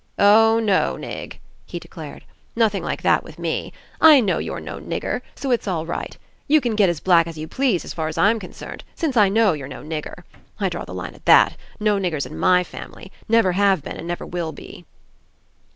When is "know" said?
4.19-4.39, 9.29-9.53